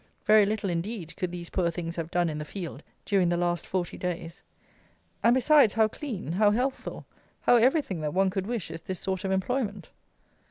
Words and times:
Very 0.25 0.47
little, 0.47 0.67
indeed, 0.71 1.15
could 1.15 1.31
these 1.31 1.51
poor 1.51 1.69
things 1.69 1.95
have 1.95 2.09
done 2.09 2.27
in 2.27 2.39
the 2.39 2.43
field 2.43 2.81
during 3.05 3.29
the 3.29 3.37
last 3.37 3.67
forty 3.67 3.99
days. 3.99 4.41
And, 5.21 5.35
besides, 5.35 5.75
how 5.75 5.87
clean; 5.89 6.31
how 6.31 6.49
healthful; 6.49 7.05
how 7.41 7.57
everything 7.57 8.01
that 8.01 8.11
one 8.15 8.31
could 8.31 8.47
wish 8.47 8.71
is 8.71 8.81
this 8.81 8.99
sort 8.99 9.23
of 9.25 9.29
employment! 9.31 9.91